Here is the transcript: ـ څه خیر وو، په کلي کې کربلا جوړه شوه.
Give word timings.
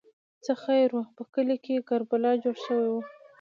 ـ 0.23 0.43
څه 0.45 0.53
خیر 0.63 0.89
وو، 0.95 1.03
په 1.17 1.23
کلي 1.33 1.57
کې 1.65 1.85
کربلا 1.89 2.31
جوړه 2.43 2.59
شوه. 2.65 2.99